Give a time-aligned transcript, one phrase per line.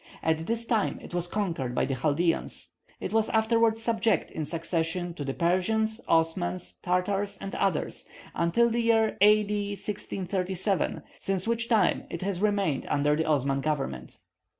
[0.23, 2.71] At this time it was conquered by the Chaldeans.
[2.99, 8.81] It was afterwards subject in succession to the Persians, Osmans, Tartars, and others, until the
[8.81, 9.53] year A.D.
[9.73, 14.17] 1637, since which time it has remained under the Osman government.